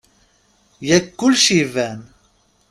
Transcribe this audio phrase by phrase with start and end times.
[0.87, 1.99] Yak kulec iban.